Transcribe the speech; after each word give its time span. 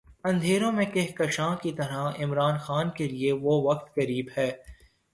اندھیروں 0.23 0.71
میں 0.71 0.85
کہکشاں 0.85 1.55
کی 1.55 1.71
طرح 1.71 2.23
عمران 2.23 2.57
خان 2.57 2.89
کے 2.89 3.07
لیے 3.07 3.31
وہ 3.31 3.61
وقت 3.63 3.95
قریب 3.95 4.29
ہے۔ 4.37 4.51